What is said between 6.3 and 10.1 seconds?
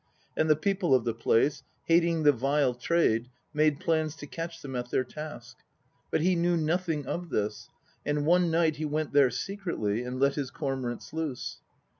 knew nothing of this; and one night he went there secretly